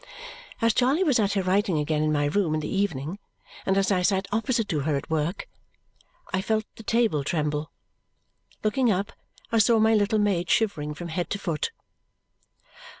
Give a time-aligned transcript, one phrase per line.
[0.63, 3.19] As Charley was at her writing again in my room in the evening,
[3.67, 5.47] and as I sat opposite to her at work,
[6.33, 7.69] I felt the table tremble.
[8.63, 9.13] Looking up,
[9.51, 11.69] I saw my little maid shivering from head to foot.